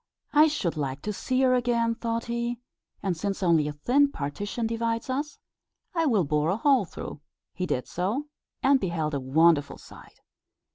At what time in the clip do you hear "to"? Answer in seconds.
1.03-1.13